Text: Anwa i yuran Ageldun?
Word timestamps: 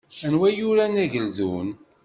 Anwa 0.25 0.47
i 0.51 0.57
yuran 0.59 0.95
Ageldun? 1.03 1.69